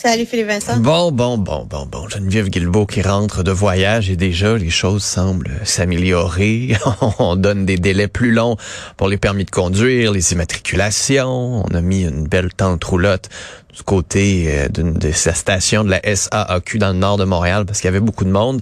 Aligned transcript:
Salut 0.00 0.26
Philippe 0.26 0.46
Vincent? 0.46 0.76
Bon, 0.76 1.10
bon, 1.10 1.38
bon, 1.38 1.66
bon, 1.68 1.84
bon. 1.84 2.08
Geneviève 2.08 2.50
Guilbeault 2.50 2.86
qui 2.86 3.02
rentre 3.02 3.42
de 3.42 3.50
voyage 3.50 4.08
et 4.10 4.14
déjà 4.14 4.56
les 4.56 4.70
choses 4.70 5.02
semblent 5.02 5.50
s'améliorer. 5.64 6.76
on 7.18 7.34
donne 7.34 7.66
des 7.66 7.78
délais 7.78 8.06
plus 8.06 8.30
longs 8.30 8.56
pour 8.96 9.08
les 9.08 9.16
permis 9.16 9.44
de 9.44 9.50
conduire, 9.50 10.12
les 10.12 10.32
immatriculations. 10.32 11.64
On 11.66 11.74
a 11.74 11.80
mis 11.80 12.04
une 12.04 12.28
belle 12.28 12.54
tente 12.54 12.84
roulotte 12.84 13.28
du 13.74 13.82
côté 13.82 14.44
euh, 14.46 14.68
d'une 14.68 14.92
de 14.92 15.10
sa 15.10 15.34
station 15.34 15.82
de 15.82 15.90
la 15.90 16.00
SAAQ 16.14 16.78
dans 16.78 16.92
le 16.92 16.98
nord 17.00 17.16
de 17.16 17.24
Montréal 17.24 17.66
parce 17.66 17.80
qu'il 17.80 17.88
y 17.88 17.92
avait 17.92 17.98
beaucoup 17.98 18.24
de 18.24 18.30
monde. 18.30 18.60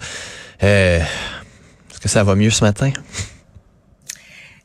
Euh, 0.63 1.01
Est-ce 1.01 2.01
que 2.01 2.09
ça 2.09 2.25
va 2.25 2.35
mieux 2.35 2.49
ce 2.49 2.65
matin? 2.65 2.93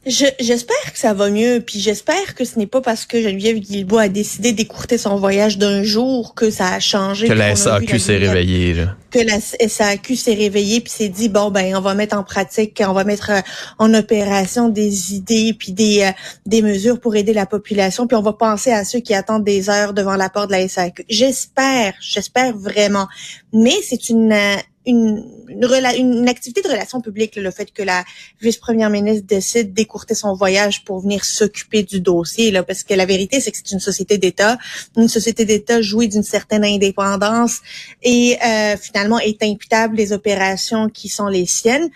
Je- 0.07 0.25
J'espère 0.39 0.91
que 0.91 0.97
ça 0.97 1.13
va 1.13 1.29
mieux, 1.29 1.61
puis 1.63 1.79
j'espère 1.79 2.33
que 2.33 2.43
ce 2.43 2.57
n'est 2.57 2.65
pas 2.65 2.81
parce 2.81 3.05
que 3.05 3.21
Geneviève 3.21 3.59
Guilbeault 3.59 3.99
a 3.99 4.09
décidé 4.09 4.51
d'écourter 4.51 4.97
son 4.97 5.15
voyage 5.15 5.59
d'un 5.59 5.83
jour 5.83 6.33
que 6.33 6.49
ça 6.49 6.69
a 6.73 6.79
changé. 6.79 7.27
Que 7.27 7.33
la 7.33 7.55
SAAQ 7.55 7.99
s'est 7.99 8.17
réveillée. 8.17 8.73
Là. 8.73 8.95
Que 9.11 9.19
la 9.19 9.39
SAQ 9.39 10.15
s'est 10.15 10.33
réveillée 10.33 10.81
puis 10.81 10.91
s'est 10.91 11.09
dit 11.09 11.29
bon 11.29 11.51
ben 11.51 11.75
on 11.75 11.81
va 11.81 11.93
mettre 11.93 12.17
en 12.17 12.23
pratique, 12.23 12.81
on 12.83 12.93
va 12.93 13.03
mettre 13.03 13.29
euh, 13.29 13.41
en 13.77 13.93
opération 13.93 14.69
des 14.69 15.13
idées 15.13 15.53
puis 15.53 15.71
des 15.71 16.01
euh, 16.01 16.11
des 16.47 16.63
mesures 16.63 16.99
pour 16.99 17.15
aider 17.15 17.33
la 17.33 17.45
population 17.45 18.07
puis 18.07 18.15
on 18.17 18.23
va 18.23 18.33
penser 18.33 18.71
à 18.71 18.83
ceux 18.85 19.01
qui 19.01 19.13
attendent 19.13 19.43
des 19.43 19.69
heures 19.69 19.93
devant 19.93 20.15
la 20.15 20.29
porte 20.29 20.47
de 20.47 20.53
la 20.55 20.67
SAQ. 20.67 21.05
J'espère, 21.09 21.93
j'espère 22.01 22.57
vraiment. 22.57 23.07
Mais 23.53 23.75
c'est 23.87 24.09
une 24.09 24.31
euh, 24.33 24.55
une, 24.85 25.25
une, 25.47 25.63
une 25.97 26.29
activité 26.29 26.61
de 26.61 26.67
relations 26.67 27.01
publiques, 27.01 27.35
le 27.35 27.51
fait 27.51 27.71
que 27.71 27.83
la 27.83 28.03
vice-première 28.41 28.89
ministre 28.89 29.25
décide 29.25 29.73
d'écourter 29.73 30.15
son 30.15 30.33
voyage 30.33 30.83
pour 30.83 31.01
venir 31.01 31.23
s'occuper 31.23 31.83
du 31.83 32.01
dossier, 32.01 32.51
là, 32.51 32.63
parce 32.63 32.83
que 32.83 32.93
la 32.93 33.05
vérité, 33.05 33.39
c'est 33.39 33.51
que 33.51 33.57
c'est 33.57 33.71
une 33.71 33.79
société 33.79 34.17
d'État. 34.17 34.57
Une 34.97 35.07
société 35.07 35.45
d'État 35.45 35.81
jouit 35.81 36.07
d'une 36.07 36.23
certaine 36.23 36.65
indépendance 36.65 37.59
et 38.01 38.37
euh, 38.43 38.77
finalement 38.77 39.19
est 39.19 39.43
imputable 39.43 39.95
des 39.95 40.13
opérations 40.13 40.89
qui 40.89 41.09
sont 41.09 41.27
les 41.27 41.45
siennes. 41.45 41.89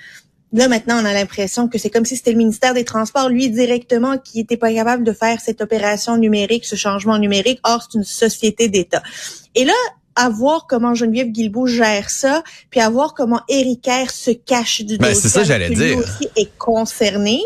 Là, 0.54 0.70
maintenant, 0.70 1.02
on 1.02 1.06
a 1.06 1.12
l'impression 1.12 1.68
que 1.68 1.78
c'est 1.78 1.90
comme 1.90 2.06
si 2.06 2.16
c'était 2.16 2.32
le 2.32 2.38
ministère 2.38 2.74
des 2.74 2.86
Transports, 2.86 3.28
lui, 3.28 3.50
directement, 3.50 4.18
qui 4.18 4.40
était 4.40 4.56
pas 4.56 4.72
capable 4.74 5.04
de 5.04 5.12
faire 5.12 5.42
cette 5.42 5.60
opération 5.60 6.16
numérique, 6.18 6.64
ce 6.66 6.78
changement 6.78 7.18
numérique. 7.18 7.60
Or, 7.64 7.82
c'est 7.82 7.98
une 7.98 8.06
société 8.06 8.70
d'État. 8.70 9.04
Et 9.54 9.66
là, 9.66 9.74
à 10.16 10.30
voir 10.30 10.66
comment 10.68 10.94
Geneviève 10.94 11.28
Guilbeault 11.30 11.68
gère 11.68 12.10
ça, 12.10 12.44
puis 12.70 12.80
à 12.80 12.90
voir 12.90 13.14
comment 13.14 13.42
Éric 13.50 13.82
Kerr 13.82 14.10
se 14.12 14.32
cache 14.32 14.82
du 14.82 14.98
Ben, 14.98 15.10
dossier. 15.10 15.22
c'est 15.22 15.30
ça, 15.30 15.44
j'allais 15.44 15.70
dire. 15.70 15.98
aussi 15.98 16.30
est 16.36 16.58
concerné. 16.58 17.42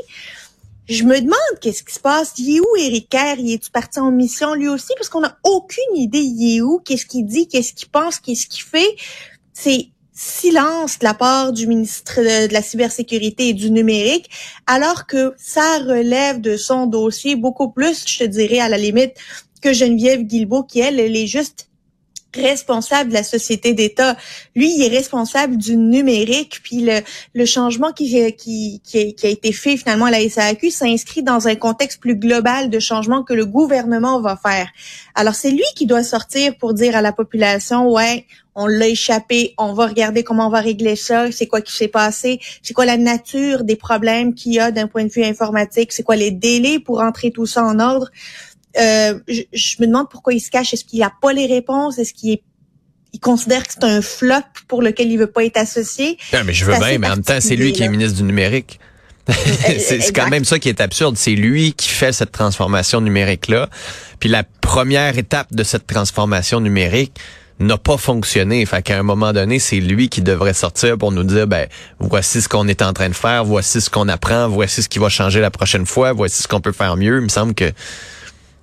Je 0.88 1.04
me 1.04 1.20
demande 1.20 1.60
qu'est-ce 1.62 1.84
qui 1.84 1.94
se 1.94 2.00
passe. 2.00 2.34
Il 2.40 2.56
est 2.56 2.60
où 2.60 2.76
Éric 2.80 3.10
Kerr? 3.10 3.36
Il 3.38 3.54
est-tu 3.54 3.70
parti 3.70 4.00
en 4.00 4.12
mission 4.12 4.54
lui 4.56 4.68
aussi? 4.68 4.92
Parce 4.98 5.08
qu'on 5.10 5.22
n'a 5.22 5.38
aucune 5.44 5.96
idée 5.96 6.20
il 6.22 6.58
est 6.58 6.62
où, 6.62 6.80
qu'est-ce 6.80 7.06
qu'il 7.06 7.26
dit, 7.26 7.48
qu'est-ce 7.48 7.74
qu'il 7.74 7.90
pense, 7.90 8.20
qu'est-ce 8.20 8.48
qu'il 8.48 8.64
fait. 8.64 8.96
C'est 9.54 9.90
silence 10.14 11.00
de 11.00 11.06
la 11.06 11.14
part 11.14 11.54
du 11.54 11.66
ministre 11.66 12.20
de 12.20 12.48
de 12.48 12.54
la 12.54 12.62
cybersécurité 12.62 13.50
et 13.50 13.54
du 13.54 13.72
numérique, 13.72 14.30
alors 14.68 15.06
que 15.08 15.34
ça 15.38 15.78
relève 15.80 16.42
de 16.42 16.58
son 16.58 16.88
dossier 16.88 17.36
beaucoup 17.38 17.70
plus, 17.70 18.04
je 18.06 18.20
te 18.20 18.24
dirais, 18.26 18.60
à 18.60 18.68
la 18.68 18.78
limite, 18.78 19.14
que 19.62 19.72
Geneviève 19.74 20.24
Guilbeault, 20.24 20.64
qui, 20.64 20.82
elle, 20.82 21.00
elle 21.00 21.16
est 21.16 21.28
juste 21.28 21.69
responsable 22.36 23.10
de 23.10 23.16
la 23.16 23.24
société 23.24 23.74
d'État. 23.74 24.16
Lui, 24.56 24.74
il 24.76 24.84
est 24.84 24.96
responsable 24.96 25.58
du 25.58 25.76
numérique, 25.76 26.60
puis 26.64 26.82
le, 26.82 27.00
le 27.34 27.46
changement 27.46 27.92
qui, 27.92 28.36
qui, 28.36 28.82
qui, 28.84 29.00
a, 29.00 29.12
qui 29.12 29.26
a 29.26 29.30
été 29.30 29.52
fait 29.52 29.78
finalement 29.78 30.06
à 30.06 30.12
la 30.12 30.28
SAQ 30.28 30.70
s'inscrit 30.70 31.24
dans 31.24 31.48
un 31.48 31.56
contexte 31.56 32.00
plus 32.00 32.16
global 32.16 32.70
de 32.70 32.80
changement 32.80 33.24
que 33.24 33.34
le 33.34 33.46
gouvernement 33.46 34.22
va 34.22 34.36
faire. 34.38 34.70
Alors, 35.16 35.36
c'est 35.36 35.52
lui 35.52 35.64
qui 35.76 35.86
doit 35.86 36.04
sortir 36.04 36.56
pour 36.58 36.74
dire 36.74 36.96
à 36.96 37.02
la 37.02 37.12
population, 37.12 37.90
ouais, 37.90 38.26
on 38.56 38.68
l'a 38.68 38.90
échappé, 38.90 39.54
on 39.58 39.74
va 39.74 39.88
regarder 39.88 40.24
comment 40.24 40.48
on 40.48 40.50
va 40.50 40.60
régler 40.60 40.98
ça, 40.98 41.32
c'est 41.32 41.48
quoi 41.48 41.62
qui 41.62 41.74
s'est 41.74 41.88
passé, 41.88 42.40
c'est 42.62 42.74
quoi 42.74 42.86
la 42.86 42.98
nature 42.98 43.64
des 43.64 43.78
problèmes 43.78 44.34
qu'il 44.34 44.54
y 44.54 44.60
a 44.60 44.72
d'un 44.72 44.88
point 44.88 45.06
de 45.06 45.10
vue 45.10 45.24
informatique, 45.24 45.94
c'est 45.94 46.04
quoi 46.04 46.18
les 46.18 46.32
délais 46.32 46.80
pour 46.80 47.00
entrer 47.00 47.32
tout 47.32 47.46
ça 47.46 47.64
en 47.64 47.80
ordre. 47.80 48.10
Euh, 48.78 49.20
je, 49.28 49.42
je 49.52 49.76
me 49.80 49.88
demande 49.88 50.10
pourquoi 50.10 50.34
il 50.34 50.40
se 50.40 50.50
cache. 50.50 50.74
Est-ce 50.74 50.86
qu'il 50.86 51.02
a 51.04 51.12
pas 51.22 51.34
les 51.34 51.48
réponses? 51.48 51.98
Est-ce 51.98 52.14
qu'il 52.14 52.32
est 52.32 52.44
il 53.14 53.20
considère 53.20 53.66
que 53.66 53.74
c'est 53.74 53.84
un 53.84 54.02
flop 54.02 54.36
pour 54.68 54.82
lequel 54.82 55.12
il 55.12 55.18
veut 55.18 55.32
pas 55.32 55.44
être 55.44 55.58
associé? 55.58 56.18
Non, 56.34 56.42
mais 56.46 56.54
je 56.54 56.66
veux 56.66 56.78
bien, 56.78 56.98
mais 57.00 57.08
en 57.08 57.16
même 57.16 57.24
temps, 57.24 57.40
c'est 57.40 57.56
lui 57.56 57.74
qui 57.74 57.84
est 57.84 57.90
ministre 57.90 58.18
du 58.18 58.24
numérique. 58.24 58.80
c'est 59.30 60.02
c'est 60.02 60.14
quand 60.14 60.30
même 60.30 60.46
ça 60.46 60.58
qui 60.60 60.70
est 60.70 60.82
absurde. 60.82 61.16
C'est 61.18 61.36
lui 61.36 61.74
qui 61.74 61.90
fait 61.90 62.14
cette 62.14 62.32
transformation 62.32 63.02
numérique-là. 63.02 63.70
Puis 64.20 64.30
la 64.30 64.44
première 64.44 65.18
étape 65.18 65.54
de 65.54 65.64
cette 65.64 65.86
transformation 65.86 66.60
numérique 66.62 67.14
n'a 67.60 67.78
pas 67.78 67.98
fonctionné. 67.98 68.66
Fait 68.66 68.82
qu'à 68.82 68.98
un 68.98 69.04
moment 69.04 69.34
donné, 69.34 69.60
c'est 69.60 69.80
lui 69.80 70.10
qui 70.10 70.22
devrait 70.22 70.54
sortir 70.54 70.98
pour 70.98 71.12
nous 71.12 71.24
dire, 71.24 71.46
ben, 71.46 71.68
voici 72.00 72.42
ce 72.42 72.50
qu'on 72.50 72.68
est 72.68 72.82
en 72.82 72.94
train 72.94 73.10
de 73.10 73.16
faire, 73.16 73.44
voici 73.44 73.82
ce 73.82 73.90
qu'on 73.90 74.08
apprend, 74.08 74.48
voici 74.48 74.82
ce 74.82 74.90
qui 74.90 74.98
va 74.98 75.10
changer 75.10 75.42
la 75.42 75.52
prochaine 75.52 75.86
fois, 75.86 76.14
voici 76.14 76.42
ce 76.42 76.48
qu'on 76.48 76.62
peut 76.62 76.72
faire 76.72 76.96
mieux. 76.96 77.18
Il 77.18 77.24
me 77.24 77.30
semble 77.30 77.54
que, 77.54 77.72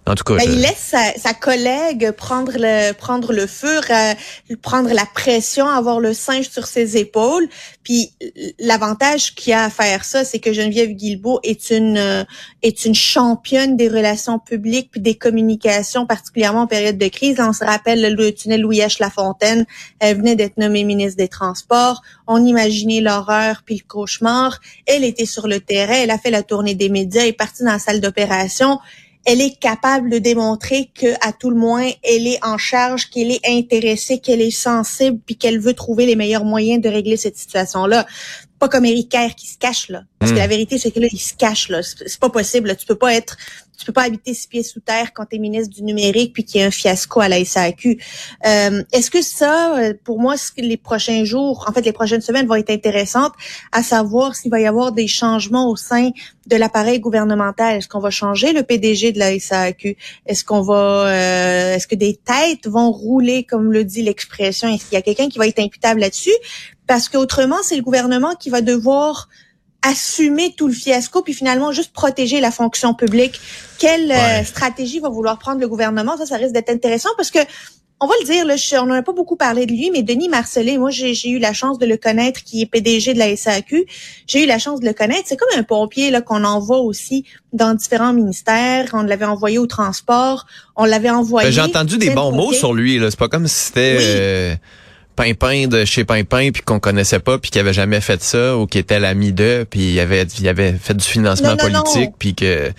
en 0.09 0.15
tout 0.15 0.25
cas, 0.25 0.37
Ben, 0.37 0.47
je- 0.47 0.53
il 0.53 0.61
laisse 0.61 0.77
sa, 0.79 1.13
sa 1.15 1.35
collègue 1.35 2.13
prendre 2.13 2.53
le 2.57 2.93
prendre 2.93 3.33
le 3.33 3.47
feu, 3.47 3.81
euh, 3.91 4.15
prendre 4.63 4.93
la 4.93 5.05
pression, 5.07 5.69
avoir 5.69 5.99
le 6.01 6.15
singe 6.15 6.49
sur 6.49 6.67
ses 6.67 6.97
épaules. 6.97 7.49
Puis 7.83 8.13
l'avantage 8.59 9.35
qu'il 9.35 9.51
y 9.51 9.55
a 9.55 9.65
à 9.65 9.71
faire 9.71 10.05
ça, 10.05 10.25
c'est 10.25 10.39
que 10.39 10.53
Geneviève 10.53 10.91
Guilbeault 10.91 11.41
est 11.43 11.71
une 11.71 11.99
euh, 11.99 12.25
est 12.63 12.85
une 12.85 12.95
championne 12.95 13.77
des 13.77 13.89
relations 13.89 14.39
publiques 14.39 14.91
puis 14.93 15.01
des 15.01 15.15
communications, 15.17 16.07
particulièrement 16.07 16.63
en 16.63 16.67
période 16.67 16.99
de 16.99 17.09
crise. 17.09 17.37
On 17.41 17.53
se 17.53 17.65
rappelle 17.65 18.15
le 18.15 18.33
tunnel 18.33 18.61
Louis 18.61 18.79
H. 18.79 18.99
Lafontaine, 19.01 19.67
elle 19.99 20.17
venait 20.17 20.37
d'être 20.37 20.57
nommée 20.59 20.85
ministre 20.85 21.17
des 21.17 21.29
Transports. 21.29 22.03
On 22.27 22.45
imaginait 22.45 23.01
l'horreur 23.01 23.63
puis 23.65 23.77
le 23.77 23.85
cauchemar. 23.87 24.61
Elle 24.87 25.05
était 25.05 25.27
sur 25.27 25.49
le 25.49 25.61
terrain, 25.61 25.95
elle 25.95 26.11
a 26.11 26.19
fait 26.19 26.31
la 26.31 26.43
tournée 26.43 26.75
des 26.75 26.89
médias, 26.89 27.23
elle 27.23 27.29
est 27.29 27.33
partie 27.33 27.65
dans 27.65 27.73
la 27.73 27.79
salle 27.79 28.01
d'opération 28.01 28.79
elle 29.27 29.41
est 29.41 29.59
capable 29.59 30.09
de 30.09 30.19
démontrer 30.19 30.91
que 30.95 31.15
à 31.21 31.33
tout 31.33 31.51
le 31.51 31.57
moins 31.57 31.91
elle 32.03 32.27
est 32.27 32.39
en 32.45 32.59
charge, 32.59 33.11
qu'elle 33.11 33.33
est 33.33 33.47
intéressée, 33.47 34.19
qu'elle 34.19 34.41
est 34.41 34.51
sensible, 34.51 35.19
puis 35.27 35.37
qu'elle 35.37 35.59
veut 35.59 35.75
trouver 35.75 36.07
les 36.07 36.17
meilleurs 36.17 36.45
moyens 36.45 36.81
de 36.81 36.89
régler 36.89 37.17
cette 37.17 37.37
situation-là. 37.37 38.07
Pas 38.59 38.69
comme 38.69 38.85
Kerr 39.11 39.35
qui 39.37 39.47
se 39.49 39.59
cache 39.59 39.89
là, 39.89 40.03
parce 40.19 40.33
que 40.33 40.37
Mm. 40.37 40.41
la 40.41 40.47
vérité 40.47 40.79
c'est 40.79 40.91
que 40.91 41.01
là 41.01 41.09
il 41.13 41.19
se 41.19 41.35
cache 41.35 41.69
là. 41.69 41.83
C'est 41.83 42.19
pas 42.21 42.31
possible. 42.31 42.69
Là. 42.69 42.75
Tu 42.75 42.87
peux 42.87 42.95
pas 42.95 43.13
être, 43.15 43.37
tu 43.79 43.85
peux 43.85 43.93
pas 43.93 44.05
habiter 44.05 44.33
six 44.33 44.47
pieds 44.47 44.63
sous 44.63 44.81
terre 44.81 45.13
quand 45.13 45.27
t'es 45.27 45.39
ministre 45.39 45.75
du 45.75 45.83
numérique 45.83 46.33
puis 46.33 46.45
qu'il 46.45 46.61
y 46.63 46.65
a 46.65 46.67
un 46.67 46.71
fiasco 46.71 47.21
à 47.21 47.29
la 47.29 47.45
SAQ. 47.45 48.01
Euh, 48.47 48.83
Est-ce 48.93 49.11
que 49.11 49.21
ça, 49.21 49.77
euh, 49.79 49.93
pour 50.05 50.19
moi, 50.19 50.37
les 50.57 50.79
prochains 50.79 51.25
jours, 51.25 51.67
en 51.69 51.73
fait 51.73 51.83
les 51.83 51.93
prochaines 51.93 52.23
semaines 52.23 52.47
vont 52.47 52.55
être 52.55 52.71
intéressantes, 52.71 53.33
à 53.73 53.83
savoir 53.83 54.35
s'il 54.35 54.51
va 54.51 54.59
y 54.61 54.67
avoir 54.67 54.93
des 54.93 55.07
changements 55.07 55.69
au 55.71 55.77
sein 55.77 56.11
de 56.47 56.57
l'appareil 56.57 56.99
gouvernemental? 57.01 57.77
Est-ce 57.77 57.89
qu'on 57.89 58.01
va 58.01 58.11
changer 58.11 58.53
le 58.55 58.63
PDG 58.63 59.13
de 59.13 59.19
la 59.19 59.39
SAQ? 59.39 59.97
Est-ce 60.25 60.45
qu'on 60.45 60.63
va, 60.63 61.09
euh, 61.09 61.75
est-ce 61.75 61.87
que 61.87 61.95
des 61.95 62.17
têtes 62.17 62.67
vont 62.67 62.91
rouler, 62.91 63.45
comme 63.45 63.71
le 63.73 63.85
dit 63.85 64.03
l'expression? 64.03 64.69
Est-ce 64.69 64.85
qu'il 64.87 64.95
y 64.95 64.97
a 64.97 65.03
quelqu'un 65.03 65.29
qui 65.29 65.39
va 65.39 65.47
être 65.47 65.59
imputable 65.59 66.01
là-dessus? 66.01 66.33
Parce 66.87 67.09
qu'autrement, 67.09 67.57
c'est 67.63 67.77
le 67.77 67.83
gouvernement 67.83 68.35
qui 68.35 68.51
va 68.51 68.61
devoir 68.61 69.29
assumer 69.83 70.55
tout 70.57 70.67
le 70.69 70.73
fiasco 70.75 71.23
puis 71.23 71.35
finalement 71.35 71.71
juste 71.73 71.93
protéger 71.93 72.41
la 72.41 72.51
fonction 72.51 72.95
publique. 72.95 73.41
Quelle 73.79 74.11
euh, 74.11 74.45
stratégie 74.45 74.99
va 75.01 75.09
vouloir 75.09 75.39
prendre 75.39 75.61
le 75.61 75.69
gouvernement? 75.69 76.17
Ça, 76.17 76.27
ça 76.27 76.37
risque 76.37 76.53
d'être 76.53 76.71
intéressant 76.71 77.11
parce 77.17 77.31
que 77.31 77.39
on 77.99 78.07
va 78.07 78.13
le 78.21 78.27
dire, 78.27 78.45
là, 78.45 78.57
je- 78.57 78.77
on 78.77 78.85
n'en 78.85 78.95
a 78.95 79.03
pas 79.03 79.15
beaucoup 79.15 79.37
parlé 79.37 79.65
de 79.65 79.73
lui, 79.73 79.91
mais 79.91 80.03
Denis 80.03 80.29
Marcellet, 80.29 80.77
moi, 80.77 80.91
j'ai 80.91 81.31
eu 81.31 81.39
la 81.39 81.55
chance 81.55 81.79
de 81.79 81.87
le 81.87 81.97
connaître, 81.97 82.45
qui 82.45 82.61
est 82.61 82.67
PDG 82.67 83.15
de 83.15 83.19
la 83.19 83.35
SAQ. 83.35 83.87
J'ai 84.27 84.45
eu 84.45 84.47
la 84.47 84.59
chance 84.59 84.81
de 84.81 84.85
le 84.87 84.93
connaître. 84.93 85.23
C'est 85.25 85.39
comme 85.39 85.49
un 85.59 85.63
pompier 85.63 86.11
là 86.11 86.21
qu'on 86.21 86.45
envoie 86.45 86.81
aussi 86.81 87.25
dans 87.55 87.73
différents 87.73 88.13
ministères. 88.13 88.91
On 88.93 89.01
l'avait 89.03 89.25
envoyé 89.25 89.57
au 89.57 89.67
transport, 89.67 90.45
on 90.77 90.85
l'avait 90.85 91.09
envoyé. 91.09 91.49
Ben, 91.49 91.55
J'ai 91.55 91.63
entendu 91.63 91.97
des 91.97 92.11
bons 92.11 92.33
mots 92.33 92.53
sur 92.53 92.75
lui. 92.75 92.99
là. 92.99 93.11
C'est 93.11 93.19
pas 93.19 93.29
comme 93.29 93.49
si 93.49 93.55
c'était 93.69 93.97
Oui. 93.97 94.05
euh, 94.05 94.55
Pimpin 95.17 95.67
de 95.67 95.85
chez 95.85 96.05
Pimpin 96.05 96.51
puis 96.53 96.63
qu'on 96.63 96.79
connaissait 96.79 97.19
pas 97.19 97.39
puis 97.39 97.51
qu'il 97.51 97.61
avait 97.61 97.73
jamais 97.73 98.01
fait 98.01 98.23
ça 98.23 98.57
ou 98.57 98.67
qui 98.67 98.79
était 98.79 99.01
l'ami 99.01 99.33
d'eux 99.33 99.67
puis 99.69 99.93
il 99.95 100.01
avait 100.01 100.25
il 100.39 100.47
avait 100.49 100.75
fait 100.75 100.95
du 100.95 101.05
financement 101.05 101.57
Non, 101.57 101.57
non, 101.65 101.71
non. 101.71 101.83
politique 101.83 102.13
puis 102.19 102.35
que 102.35 102.71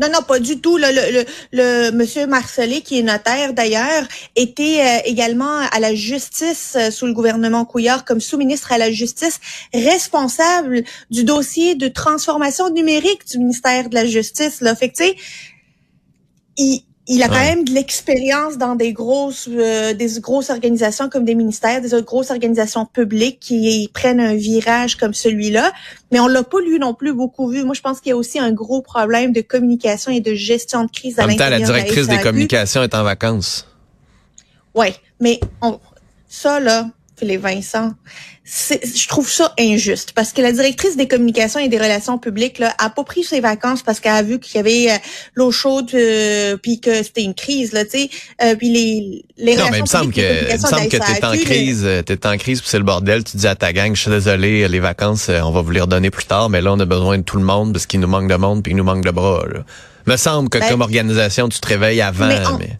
Non, 0.00 0.08
non, 0.12 0.22
pas 0.22 0.40
du 0.40 0.60
tout. 0.60 0.76
Le, 0.76 0.86
le, 0.86 1.20
le, 1.20 1.24
le 1.52 1.92
monsieur 1.92 2.26
Marcellet, 2.26 2.80
qui 2.80 2.98
est 2.98 3.02
notaire 3.02 3.52
d'ailleurs, 3.54 4.04
était 4.34 4.80
euh, 4.80 4.98
également 5.04 5.58
à 5.70 5.78
la 5.78 5.94
justice 5.94 6.76
euh, 6.76 6.90
sous 6.90 7.06
le 7.06 7.12
gouvernement 7.12 7.64
Couillard 7.64 8.04
comme 8.04 8.20
sous-ministre 8.20 8.72
à 8.72 8.78
la 8.78 8.90
justice, 8.90 9.38
responsable 9.72 10.82
du 11.10 11.22
dossier 11.22 11.76
de 11.76 11.86
transformation 11.88 12.70
numérique 12.70 13.24
du 13.30 13.38
ministère 13.38 13.88
de 13.88 13.94
la 13.94 14.04
Justice. 14.06 14.60
Là. 14.60 14.74
Fait 14.74 14.88
que, 14.88 14.96
tu 14.96 15.04
sais, 15.04 15.16
il, 16.56 16.84
il 17.06 17.22
a 17.22 17.28
quand 17.28 17.34
Ouais. 17.34 17.54
même 17.56 17.64
de 17.64 17.72
l'expérience 17.72 18.56
dans 18.56 18.76
des 18.76 18.92
grosses 18.94 19.48
euh, 19.50 19.92
des 19.92 20.20
grosses 20.20 20.48
organisations 20.48 21.10
comme 21.10 21.24
des 21.24 21.34
ministères, 21.34 21.82
des 21.82 21.92
autres 21.92 22.06
grosses 22.06 22.30
organisations 22.30 22.86
publiques 22.86 23.40
qui 23.40 23.90
prennent 23.92 24.20
un 24.20 24.34
virage 24.34 24.96
comme 24.96 25.12
celui-là, 25.12 25.70
mais 26.10 26.20
on 26.20 26.28
l'a 26.28 26.42
pas 26.42 26.60
lui 26.60 26.78
non 26.78 26.94
plus 26.94 27.12
beaucoup 27.12 27.48
vu. 27.48 27.62
Moi, 27.64 27.74
je 27.74 27.82
pense 27.82 28.00
qu'il 28.00 28.10
y 28.10 28.12
a 28.12 28.16
aussi 28.16 28.38
un 28.38 28.52
gros 28.52 28.80
problème 28.80 29.32
de 29.32 29.42
communication 29.42 30.12
et 30.12 30.20
de 30.20 30.32
gestion 30.34 30.84
de 30.84 30.90
crise 30.90 31.18
à 31.18 31.24
En 31.24 31.26
même 31.26 31.36
temps, 31.36 31.44
la 31.44 31.58
l'intérieur 31.58 31.76
de 31.84 31.88
directrice 31.88 32.08
des 32.08 32.22
communications 32.22 32.82
est 32.82 32.94
en 32.94 33.02
vacances. 33.02 33.68
Ouais, 34.74 34.94
mais 35.20 35.40
on, 35.60 35.78
ça 36.28 36.58
là, 36.58 36.88
Vincent, 37.36 37.92
je 38.44 39.08
trouve 39.08 39.30
ça 39.30 39.54
injuste 39.58 40.12
parce 40.14 40.32
que 40.32 40.42
la 40.42 40.52
directrice 40.52 40.96
des 40.96 41.08
communications 41.08 41.58
et 41.60 41.68
des 41.68 41.78
relations 41.78 42.18
publiques 42.18 42.58
là, 42.58 42.74
a 42.78 42.90
pas 42.90 43.02
pris 43.02 43.24
ses 43.24 43.40
vacances 43.40 43.82
parce 43.82 44.00
qu'elle 44.00 44.12
a 44.12 44.22
vu 44.22 44.38
qu'il 44.38 44.56
y 44.56 44.58
avait 44.58 44.90
euh, 44.92 44.96
l'eau 45.34 45.50
chaude 45.50 45.90
euh, 45.94 46.56
puis 46.58 46.78
que 46.80 47.02
c'était 47.02 47.22
une 47.22 47.34
crise 47.34 47.72
là, 47.72 47.84
tu 47.84 47.90
sais, 47.92 48.10
euh, 48.42 48.54
puis 48.54 48.70
les 48.70 49.24
les 49.38 49.56
Non, 49.56 49.70
mais 49.70 49.78
il 49.78 49.82
me 49.82 49.86
semble 49.86 50.12
que, 50.12 50.20
il 50.20 50.52
me 50.54 50.58
semble 50.58 50.88
que 50.88 50.96
t'es 50.98 51.24
en 51.24 51.32
crise, 51.32 51.82
euh, 51.84 52.02
t'es 52.02 52.26
en 52.26 52.36
crise 52.36 52.60
puis 52.60 52.68
c'est 52.70 52.78
le 52.78 52.84
bordel. 52.84 53.24
Tu 53.24 53.36
dis 53.38 53.46
à 53.46 53.54
ta 53.56 53.72
gang, 53.72 53.94
je 53.94 54.00
suis 54.02 54.10
désolé, 54.10 54.68
les 54.68 54.80
vacances, 54.80 55.28
on 55.30 55.50
va 55.50 55.62
vous 55.62 55.70
les 55.70 55.80
redonner 55.80 56.10
plus 56.10 56.26
tard, 56.26 56.50
mais 56.50 56.60
là, 56.60 56.72
on 56.74 56.80
a 56.80 56.84
besoin 56.84 57.16
de 57.18 57.22
tout 57.22 57.38
le 57.38 57.44
monde 57.44 57.72
parce 57.72 57.86
qu'il 57.86 58.00
nous 58.00 58.08
manque 58.08 58.28
de 58.28 58.36
monde 58.36 58.62
puis 58.62 58.72
il 58.72 58.76
nous 58.76 58.84
manque 58.84 59.04
de 59.04 59.10
bras, 59.10 59.42
là. 59.52 59.60
Me 60.06 60.18
semble 60.18 60.50
que 60.50 60.58
Ben, 60.58 60.68
comme 60.68 60.82
organisation, 60.82 61.48
tu 61.48 61.58
te 61.60 61.66
réveilles 61.66 62.02
avant, 62.02 62.26
mais 62.26 62.38
mais, 62.40 62.46
on- 62.46 62.58
mais 62.58 62.78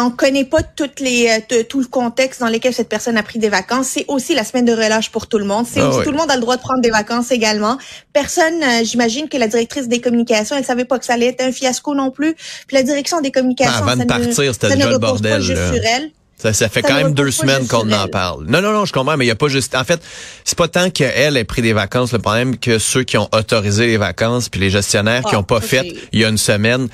on 0.00 0.10
connaît 0.10 0.44
pas 0.44 0.62
toutes 0.64 0.98
les 1.00 1.28
euh, 1.52 1.62
tout 1.68 1.78
le 1.80 1.86
contexte 1.86 2.40
dans 2.40 2.48
lequel 2.48 2.74
cette 2.74 2.88
personne 2.88 3.16
a 3.16 3.22
pris 3.22 3.38
des 3.38 3.48
vacances. 3.48 3.86
C'est 3.88 4.04
aussi 4.08 4.34
la 4.34 4.42
semaine 4.44 4.64
de 4.64 4.72
relâche 4.72 5.10
pour 5.10 5.28
tout 5.28 5.38
le 5.38 5.44
monde. 5.44 5.64
C'est 5.70 5.80
Ah 5.80 5.90
oui. 5.96 6.04
tout 6.04 6.10
le 6.10 6.16
monde 6.18 6.30
a 6.30 6.34
le 6.34 6.40
droit 6.40 6.56
de 6.56 6.60
prendre 6.62 6.80
des 6.80 6.90
vacances 6.90 7.30
également. 7.30 7.78
Personne, 8.12 8.62
euh, 8.62 8.82
j'imagine 8.84 9.28
que 9.28 9.36
la 9.36 9.46
directrice 9.48 9.86
des 9.88 10.00
communications, 10.00 10.56
elle 10.56 10.64
savait 10.64 10.84
pas 10.84 10.98
que 10.98 11.04
ça 11.04 11.12
allait 11.14 11.26
être 11.28 11.40
un 11.42 11.52
fiasco 11.52 11.94
non 11.94 12.10
plus. 12.10 12.34
Puis 12.66 12.76
la 12.76 12.82
direction 12.82 13.20
des 13.20 13.30
communications, 13.30 13.72
Ben, 13.84 13.92
avant 13.92 13.92
de 13.92 14.08
ça 14.10 14.18
ne- 14.18 14.24
partir, 14.24 14.54
c'était 14.54 14.68
ça 14.68 14.74
déjà 14.74 14.86
ne 14.86 14.90
le 14.90 14.96
repose 14.96 15.22
pas 15.22 15.28
bordel, 15.30 15.40
juste 15.42 15.56
là. 15.60 15.72
sur 15.74 15.84
elle. 15.84 16.10
Ça, 16.36 16.52
ça 16.52 16.68
fait 16.68 16.82
Ça 16.82 16.88
quand 16.88 16.94
même 16.96 17.14
deux 17.14 17.30
semaines 17.30 17.66
qu'on 17.66 17.90
en 17.90 18.08
parle. 18.08 18.44
Non, 18.46 18.60
non, 18.60 18.72
non, 18.72 18.84
je 18.84 18.92
comprends, 18.92 19.16
mais 19.16 19.24
il 19.24 19.28
y 19.28 19.32
a 19.32 19.36
pas 19.36 19.48
juste, 19.48 19.74
en 19.74 19.84
fait, 19.84 20.00
c'est 20.44 20.56
pas 20.56 20.68
tant 20.68 20.90
qu'elle 20.90 21.36
ait 21.36 21.44
pris 21.44 21.62
des 21.62 21.72
vacances, 21.72 22.12
le 22.12 22.18
problème 22.18 22.58
que 22.58 22.78
ceux 22.78 23.04
qui 23.04 23.16
ont 23.16 23.28
autorisé 23.32 23.86
les 23.86 23.96
vacances 23.96 24.48
puis 24.48 24.60
les 24.60 24.70
gestionnaires 24.70 25.22
qui 25.22 25.34
Ah, 25.34 25.38
ont 25.38 25.44
pas 25.44 25.60
fait 25.60 25.86
il 26.12 26.20
y 26.20 26.24
a 26.24 26.28
une 26.28 26.38
semaine. 26.38 26.88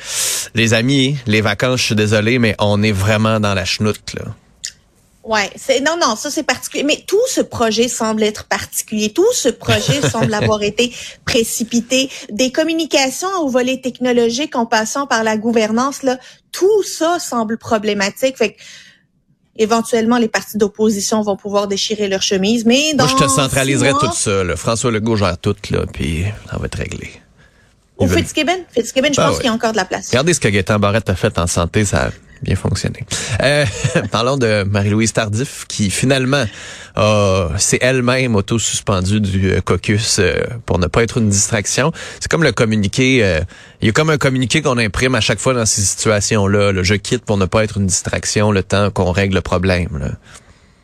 Les 0.55 0.75
amis, 0.75 1.17
les 1.27 1.41
vacances, 1.41 1.81
je 1.81 1.87
suis 1.87 1.95
désolé, 1.95 2.39
mais 2.39 2.55
on 2.61 2.83
est 2.83 2.93
vraiment 2.93 3.41
dans 3.41 3.55
la 3.55 3.65
chenoute, 3.65 4.15
là. 4.15 4.25
Ouais, 5.25 5.51
c'est 5.55 5.81
non 5.81 5.97
non, 6.01 6.17
ça 6.17 6.33
c'est 6.33 6.43
particulier. 6.43 6.83
Mais 6.83 7.05
tout 7.07 7.23
ce 7.29 7.41
projet 7.41 7.87
semble 7.87 8.25
être 8.25 8.45
particulier. 8.45 9.13
Tout 9.13 9.33
ce 9.33 9.49
projet 9.49 10.01
semble 10.11 10.35
avoir 10.35 10.63
été 10.63 10.93
précipité. 11.25 12.11
Des 12.29 12.51
communications 12.51 13.29
au 13.41 13.49
volet 13.49 13.81
technologique 13.81 14.57
en 14.57 14.67
passant 14.67 15.07
par 15.07 15.23
la 15.23 15.37
gouvernance 15.37 16.03
là, 16.03 16.19
tout 16.51 16.83
ça 16.83 17.21
semble 17.21 17.57
problématique. 17.57 18.37
Fait 18.37 18.55
que, 18.55 18.61
éventuellement 19.57 20.19
les 20.19 20.29
partis 20.29 20.57
d'opposition 20.59 21.23
vont 21.23 21.37
pouvoir 21.37 21.69
déchirer 21.69 22.09
leur 22.09 22.23
chemise, 22.23 22.65
mais 22.65 22.95
dans 22.95 23.05
Moi, 23.05 23.13
je 23.19 23.25
te 23.25 23.29
mois- 23.93 24.01
tout 24.01 24.15
ça. 24.15 24.45
Là. 24.45 24.57
François 24.57 24.91
Legault 24.91 25.17
gère 25.17 25.37
tout, 25.39 25.57
là, 25.71 25.85
puis 25.93 26.25
ça 26.51 26.57
va 26.59 26.67
être 26.67 26.77
réglé. 26.79 27.11
Au 27.99 28.07
Fitzgibbon, 28.09 28.65
Fitzgibbon, 28.71 29.09
je 29.13 29.21
Ah 29.21 29.29
pense 29.29 29.37
qu'il 29.37 29.47
y 29.47 29.49
a 29.49 29.53
encore 29.53 29.73
de 29.73 29.77
la 29.77 29.85
place. 29.85 30.09
Regardez 30.09 30.35
ce 30.35 30.41
que 30.41 30.49
Gaëtan 30.49 30.79
Barrette 30.79 31.09
a 31.11 31.15
fait 31.15 31.39
en 31.39 31.47
santé, 31.47 31.85
ça 31.85 32.11
bien 32.43 32.57
fonctionné. 32.57 33.05
Euh, 33.43 33.65
parlons 34.11 34.37
de 34.37 34.65
Marie-Louise 34.65 35.13
Tardif, 35.13 35.65
qui 35.69 35.91
finalement 35.91 36.45
a- 36.97 37.49
s'est 37.59 37.79
elle-même 37.81 38.35
auto-suspendue 38.35 39.21
du 39.21 39.53
euh, 39.53 39.61
caucus 39.61 40.19
euh, 40.19 40.35
pour 40.67 40.79
ne 40.79 40.87
pas 40.87 41.03
être 41.03 41.19
une 41.19 41.29
distraction. 41.29 41.93
C'est 42.21 42.31
comme 42.31 42.43
le 42.43 42.53
communiqué, 42.53 43.25
euh, 43.25 43.41
il 43.81 43.87
y 43.87 43.89
a 43.89 43.93
comme 43.93 44.11
un 44.11 44.19
communiqué 44.19 44.63
qu'on 44.63 44.79
imprime 44.79 45.15
à 45.15 45.21
chaque 45.21 45.39
fois 45.39 45.55
dans 45.55 45.67
ces 45.67 45.83
situations-là. 45.83 46.73
là. 46.73 46.83
je 46.83 46.95
quitte 46.95 47.25
pour 47.25 47.37
ne 47.37 47.47
pas 47.47 47.65
être 47.65 47.79
une 47.79 47.87
distraction 47.87 48.51
le 48.53 48.63
temps 48.63 48.91
qu'on 48.91 49.13
règle 49.13 49.35
le 49.37 49.41
problème. 49.41 49.89
là. 49.99 50.09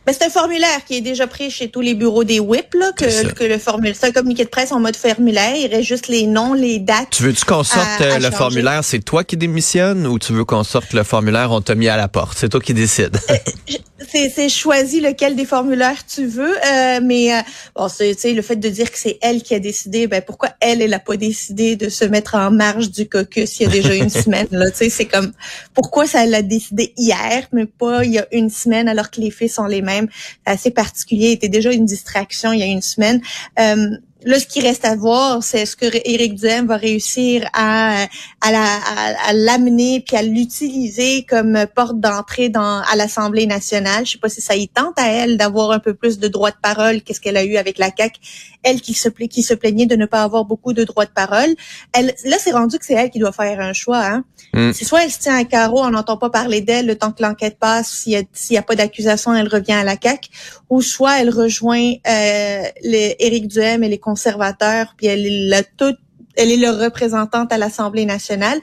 Ben, 0.09 0.15
c'est 0.19 0.25
un 0.25 0.29
formulaire 0.31 0.83
qui 0.87 0.95
est 0.97 1.01
déjà 1.01 1.27
pris 1.27 1.51
chez 1.51 1.69
tous 1.69 1.81
les 1.81 1.93
bureaux 1.93 2.23
des 2.23 2.39
WIP, 2.39 2.73
là, 2.73 2.91
que, 2.97 3.31
que 3.31 3.43
le 3.43 3.59
formulaire. 3.59 3.95
C'est 3.99 4.07
un 4.07 4.11
communiqué 4.11 4.43
de 4.43 4.49
presse 4.49 4.71
en 4.71 4.79
mode 4.79 4.95
formulaire. 4.95 5.55
Il 5.55 5.67
reste 5.67 5.83
juste 5.87 6.07
les 6.07 6.25
noms, 6.25 6.55
les 6.55 6.79
dates. 6.79 7.11
Tu 7.11 7.21
veux-tu 7.21 7.45
qu'on 7.45 7.63
sorte 7.63 7.85
À- 7.99 8.03
euh, 8.05 8.11
à 8.13 8.17
le 8.17 8.23
changer. 8.25 8.37
formulaire, 8.37 8.83
c'est 8.83 8.99
toi 9.05 9.23
qui 9.23 9.37
démissionnes 9.37 10.07
ou 10.07 10.17
tu 10.17 10.33
veux 10.33 10.45
qu'on 10.45 10.63
sorte 10.63 10.93
le 10.93 11.03
formulaire, 11.03 11.51
on 11.51 11.61
t'a 11.61 11.75
mis 11.75 11.87
à 11.89 11.95
la 11.95 12.07
porte? 12.07 12.39
C'est 12.39 12.49
toi 12.49 12.59
qui 12.59 12.73
décides. 12.73 13.19
C'est, 13.67 13.81
c'est 14.07 14.49
choisi 14.49 15.01
lequel 15.01 15.35
des 15.35 15.45
formulaires 15.45 16.05
tu 16.05 16.25
veux, 16.25 16.55
euh, 16.65 16.99
mais 17.03 17.33
euh, 17.33 17.41
bon, 17.75 17.87
c'est, 17.89 18.15
tu 18.15 18.21
sais, 18.21 18.33
le 18.33 18.41
fait 18.41 18.55
de 18.55 18.69
dire 18.69 18.91
que 18.91 18.97
c'est 18.97 19.17
elle 19.21 19.43
qui 19.43 19.53
a 19.55 19.59
décidé, 19.59 20.07
ben 20.07 20.21
pourquoi 20.21 20.49
elle, 20.59 20.81
elle 20.81 20.93
a 20.93 20.99
pas 20.99 21.17
décidé 21.17 21.75
de 21.75 21.89
se 21.89 22.05
mettre 22.05 22.35
en 22.35 22.51
marge 22.51 22.91
du 22.91 23.07
caucus 23.07 23.59
il 23.59 23.63
y 23.63 23.65
a 23.65 23.69
déjà 23.69 23.95
une 23.95 24.09
semaine 24.09 24.47
là, 24.51 24.69
tu 24.71 24.77
sais, 24.77 24.89
c'est 24.89 25.05
comme 25.05 25.33
pourquoi 25.73 26.07
ça 26.07 26.25
l'a 26.25 26.41
décidé 26.41 26.93
hier, 26.97 27.47
mais 27.51 27.65
pas 27.65 28.03
il 28.05 28.11
y 28.11 28.19
a 28.19 28.27
une 28.31 28.49
semaine 28.49 28.87
alors 28.87 29.11
que 29.11 29.21
les 29.21 29.31
faits 29.31 29.51
sont 29.51 29.65
les 29.65 29.81
mêmes? 29.81 30.07
C'est 30.45 30.53
assez 30.53 30.71
particulier, 30.71 31.31
c'était 31.31 31.49
déjà 31.49 31.71
une 31.71 31.85
distraction 31.85 32.53
il 32.53 32.59
y 32.59 32.63
a 32.63 32.67
une 32.67 32.81
semaine. 32.81 33.21
Euh, 33.59 33.89
Là, 34.25 34.37
ce 34.39 34.45
qui 34.45 34.59
reste 34.59 34.83
à 34.83 34.95
voir, 34.97 35.41
c'est 35.43 35.61
est-ce 35.61 35.75
que 35.77 35.85
Éric 36.03 36.35
Duhem 36.35 36.67
va 36.67 36.75
réussir 36.75 37.47
à, 37.53 38.03
à, 38.41 38.51
la- 38.51 38.59
à- 38.63 39.29
à 39.29 39.33
l'amener 39.33 40.03
puis 40.05 40.17
à 40.17 40.21
l'utiliser 40.21 41.23
comme 41.23 41.65
porte 41.73 41.99
d'entrée 42.01 42.49
dans 42.49 42.81
à 42.81 42.95
l'Assemblée 42.97 43.45
nationale. 43.45 44.05
Je 44.05 44.11
sais 44.13 44.17
pas 44.17 44.27
si 44.27 44.41
ça 44.41 44.55
y 44.57 44.67
tente 44.67 44.97
à 44.99 45.07
elle 45.07 45.37
d'avoir 45.37 45.71
un 45.71 45.79
peu 45.79 45.93
plus 45.93 46.19
de 46.19 46.27
droit 46.27 46.51
de 46.51 46.57
parole 46.61 47.01
qu'est-ce 47.01 47.21
qu'elle 47.21 47.37
a 47.37 47.45
eu 47.45 47.55
avec 47.55 47.77
la 47.77 47.91
CAC. 47.91 48.15
Elle 48.61 48.81
qui 48.81 48.93
se 48.93 49.07
pla- 49.07 49.27
qui 49.27 49.41
se 49.41 49.53
plaignait 49.53 49.85
de 49.85 49.95
ne 49.95 50.05
pas 50.05 50.21
avoir 50.21 50.43
beaucoup 50.43 50.73
de 50.73 50.83
droit 50.83 51.05
de 51.05 51.11
parole. 51.11 51.55
Elle, 51.93 52.13
là, 52.25 52.35
c'est 52.39 52.51
rendu 52.51 52.77
que 52.77 52.85
c'est 52.85 52.95
elle 52.95 53.09
qui 53.09 53.19
doit 53.19 53.31
faire 53.31 53.61
un 53.61 53.71
choix. 53.71 54.03
Hein. 54.05 54.25
Mm. 54.53 54.73
C'est 54.73 54.83
soit 54.83 55.05
elle 55.05 55.11
se 55.11 55.19
tient 55.19 55.37
à 55.37 55.45
carreau, 55.45 55.79
on 55.81 55.91
n'entend 55.91 56.17
pas 56.17 56.29
parler 56.29 56.59
d'elle 56.59 56.85
le 56.87 56.97
temps 56.97 57.13
que 57.13 57.23
l'enquête 57.23 57.57
passe. 57.57 57.89
S'il 57.89 58.11
y 58.13 58.57
a, 58.57 58.59
a 58.59 58.63
pas 58.63 58.75
d'accusation, 58.75 59.33
elle 59.33 59.47
revient 59.47 59.71
à 59.73 59.85
la 59.85 59.95
CAC. 59.95 60.29
Ou 60.69 60.81
soit 60.81 61.21
elle 61.21 61.29
rejoint 61.29 61.93
euh, 62.05 62.63
les 62.83 63.15
Éric 63.19 63.47
Duhem 63.47 63.81
et 63.83 63.87
les 63.87 63.97
conservateurs, 64.09 64.87
puis 64.97 65.07
elle 65.07 65.25
est 65.25 65.47
la 65.49 65.63
toute, 65.63 65.97
elle 66.35 66.51
est 66.51 66.57
leur 66.57 66.77
représentante 66.79 67.51
à 67.53 67.57
l'Assemblée 67.57 68.05
nationale. 68.05 68.59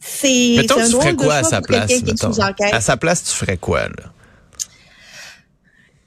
C'est 0.00 0.54
Mettons, 0.58 0.80
un 0.80 0.86
tu 0.86 0.92
ferais 0.92 1.14
quoi 1.16 1.36
à 1.36 1.44
sa 1.44 1.62
place? 1.62 1.90
À 2.72 2.80
sa 2.80 2.96
place, 2.98 3.24
tu 3.24 3.30
ferais 3.30 3.56
quoi, 3.56 3.82
là? 3.88 4.04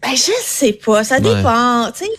Ben, 0.03 0.15
je 0.15 0.31
sais 0.43 0.73
pas. 0.73 1.03
Ça 1.03 1.15
Ouais. 1.15 1.21
dépend. 1.21 1.91
Tu 1.91 2.05
sais, 2.05 2.11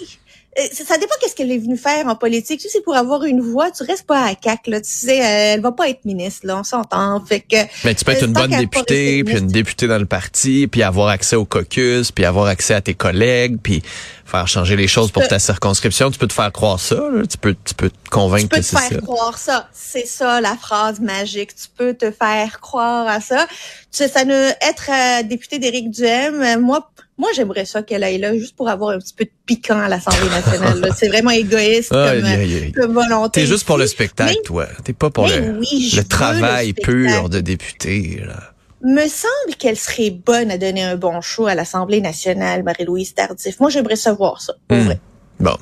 ça- 0.73 0.85
ça 0.85 0.99
dépend 0.99 1.15
qu'est-ce 1.21 1.35
qu'elle 1.35 1.51
est 1.53 1.59
venue 1.59 1.77
faire 1.77 2.07
en 2.07 2.15
politique. 2.17 2.61
Tu 2.61 2.69
sais, 2.69 2.81
pour 2.81 2.97
avoir 2.97 3.25
une 3.25 3.41
voix, 3.41 3.71
tu 3.71 3.83
restes 3.85 4.07
pas 4.07 4.25
à 4.25 4.35
CAC, 4.35 4.67
là. 4.67 4.81
Tu 4.81 4.91
sais, 4.91 5.21
euh, 5.21 5.55
elle 5.55 5.61
va 5.61 5.73
pas 5.73 5.89
être 5.89 6.05
ministre, 6.05 6.47
là. 6.47 6.59
On 6.59 6.65
s'entend. 6.65 7.25
Fait 7.25 7.41
que, 7.41 7.57
Mais 7.85 7.95
tu 7.95 8.05
peux 8.05 8.13
être 8.13 8.23
Euh, 8.23 8.27
une 8.27 8.33
bonne 8.33 8.51
députée, 8.51 9.23
puis 9.25 9.39
une 9.39 9.47
députée 9.49 9.87
dans 9.87 9.99
le 9.99 10.07
parti, 10.07 10.67
puis 10.67 10.83
avoir 10.83 11.09
accès 11.09 11.37
au 11.37 11.45
caucus, 11.45 12.13
puis 12.13 12.25
avoir 12.25 12.47
accès 12.47 12.75
à 12.75 12.81
tes 12.81 12.95
collègues, 12.95 13.59
puis 13.63 13.83
faire 14.25 14.47
changer 14.47 14.77
les 14.77 14.89
choses 14.89 15.11
pour 15.11 15.23
peux- 15.23 15.29
ta 15.29 15.39
circonscription. 15.39 16.11
Tu 16.11 16.19
peux 16.19 16.27
te 16.27 16.33
faire 16.35 16.53
croire 16.53 16.79
ça, 16.79 16.97
là. 16.97 17.23
Tu 17.27 17.39
peux, 17.39 17.55
tu 17.65 17.75
peux 17.75 17.89
te 17.91 17.95
tu 18.05 18.11
convaincre 18.11 18.49
peux 18.49 18.57
que 18.57 18.61
te 18.63 18.67
c'est 18.67 18.77
faire 18.79 18.89
ça. 18.89 19.01
croire 19.01 19.39
ça. 19.39 19.69
C'est 19.73 20.07
ça, 20.07 20.41
la 20.41 20.55
phrase 20.57 21.01
magique. 21.01 21.55
Tu 21.55 21.67
peux 21.77 21.95
te 21.95 22.11
faire 22.11 22.61
croire 22.61 23.07
à 23.09 23.21
ça. 23.21 23.47
Tu 23.47 23.99
sais, 23.99 24.09
ça 24.09 24.25
ne, 24.25 24.35
être 24.51 24.91
euh, 24.91 25.23
député 25.23 25.59
d'Éric 25.59 25.91
Duhem, 25.91 26.43
euh, 26.43 26.59
moi, 26.61 26.91
moi, 27.19 27.31
j'aimerais 27.35 27.65
ça 27.65 27.83
qu'elle 27.83 28.05
aille 28.05 28.19
là, 28.19 28.33
juste 28.39 28.55
pour 28.55 28.69
avoir 28.69 28.91
un 28.91 28.99
petit 28.99 29.13
peu 29.13 29.25
de 29.25 29.31
piquant 29.45 29.81
à 29.81 29.89
l'Assemblée 29.89 30.31
nationale. 30.31 30.89
C'est 30.97 31.09
vraiment 31.09 31.31
égoïste 31.31 31.91
comme, 31.91 32.73
comme 32.75 32.93
volonté. 32.93 33.41
T'es 33.41 33.47
juste 33.47 33.67
pour 33.67 33.77
le 33.77 33.89
spectacle, 33.89 34.35
Mais- 34.37 34.43
toi. 34.45 34.67
T'es 34.85 34.93
pas 34.93 35.11
pour 35.11 35.27
le, 35.27 35.59
oui, 35.59 36.01
travail 36.09 36.69
le 36.77 36.83
pur 36.83 37.29
de 37.29 37.41
député, 37.41 38.23
là. 38.25 38.53
Me 38.85 39.09
semble 39.09 39.57
qu'elle 39.59 39.77
serait 39.77 40.11
bonne 40.11 40.53
à 40.53 40.59
donner 40.59 40.85
un 40.85 40.95
bon 40.95 41.21
show 41.21 41.47
à 41.49 41.57
l'Assemblée 41.57 42.01
nationale, 42.01 42.63
Marie-Louise 42.63 43.13
Tardif. 43.13 43.59
Moi, 43.59 43.71
j'aimerais 43.71 43.97
savoir 43.97 44.41
ça, 44.41 44.55
pour 44.69 44.79
vrai. 44.79 45.01
Bon. 45.41 45.57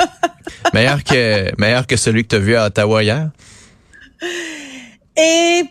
meilleur 0.74 1.04
que 1.04 1.52
meilleur 1.60 1.86
que 1.86 1.96
celui 1.96 2.24
que 2.24 2.28
t'as 2.28 2.38
vu 2.38 2.56
à 2.56 2.66
Ottawa 2.66 3.04
hier? 3.04 3.30
Et 5.18 5.62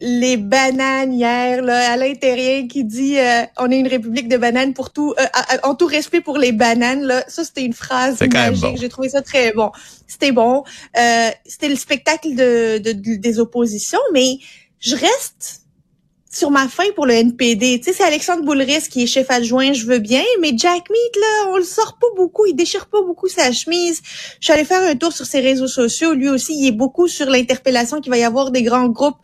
les 0.00 0.36
bananes 0.36 1.14
hier, 1.14 1.62
là, 1.62 1.92
Alain 1.92 2.14
Terrien 2.14 2.66
qui 2.68 2.84
dit 2.84 3.18
euh, 3.18 3.42
on 3.58 3.70
est 3.70 3.78
une 3.78 3.88
république 3.88 4.28
de 4.28 4.36
bananes 4.36 4.74
pour 4.74 4.92
tout, 4.92 5.14
euh, 5.18 5.24
en 5.62 5.74
tout 5.74 5.86
respect 5.86 6.20
pour 6.20 6.36
les 6.36 6.52
bananes. 6.52 7.02
Là, 7.04 7.24
ça 7.28 7.42
c'était 7.44 7.64
une 7.64 7.72
phrase 7.72 8.18
magique. 8.50 8.62
bon. 8.62 8.76
J'ai 8.76 8.88
trouvé 8.90 9.08
ça 9.08 9.22
très 9.22 9.52
bon. 9.52 9.70
C'était 10.06 10.32
bon. 10.32 10.64
Euh, 10.98 11.30
c'était 11.46 11.68
le 11.68 11.76
spectacle 11.76 12.34
de, 12.34 12.78
de- 12.78 12.92
de- 12.92 13.16
des 13.16 13.38
oppositions, 13.40 14.00
mais 14.12 14.38
je 14.78 14.94
reste 14.94 15.62
sur 16.36 16.50
ma 16.50 16.68
fin 16.68 16.84
pour 16.94 17.06
le 17.06 17.14
NPD. 17.14 17.80
Tu 17.80 17.84
sais, 17.84 17.92
c'est 17.96 18.04
Alexandre 18.04 18.44
Boulris 18.44 18.88
qui 18.90 19.02
est 19.02 19.06
chef 19.06 19.30
adjoint, 19.30 19.72
je 19.72 19.86
veux 19.86 20.00
bien, 20.00 20.22
mais 20.40 20.52
Jack 20.54 20.90
Meat, 20.90 21.16
là, 21.16 21.50
on 21.50 21.56
le 21.56 21.64
sort 21.64 21.96
pas 21.98 22.08
beaucoup, 22.14 22.44
il 22.44 22.54
déchire 22.54 22.86
pas 22.86 23.00
beaucoup 23.00 23.26
sa 23.26 23.50
chemise. 23.52 24.02
Je 24.40 24.44
suis 24.44 24.52
allée 24.52 24.64
faire 24.64 24.82
un 24.82 24.96
tour 24.96 25.12
sur 25.12 25.24
ses 25.24 25.40
réseaux 25.40 25.66
sociaux. 25.66 26.12
Lui 26.12 26.28
aussi, 26.28 26.54
il 26.54 26.66
est 26.68 26.72
beaucoup 26.72 27.08
sur 27.08 27.26
l'interpellation 27.30 28.02
qu'il 28.02 28.10
va 28.10 28.18
y 28.18 28.24
avoir 28.24 28.50
des 28.50 28.62
grands 28.62 28.88
groupes 28.88 29.16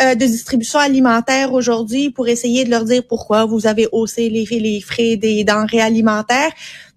euh, 0.00 0.14
de 0.14 0.24
distribution 0.24 0.78
alimentaire 0.78 1.52
aujourd'hui 1.52 2.10
pour 2.10 2.28
essayer 2.28 2.64
de 2.64 2.70
leur 2.70 2.84
dire 2.84 3.02
pourquoi 3.08 3.46
vous 3.46 3.66
avez 3.66 3.88
haussé 3.90 4.28
les, 4.28 4.44
les 4.44 4.80
frais 4.80 5.16
des 5.16 5.42
denrées 5.42 5.80
alimentaires. 5.80 6.52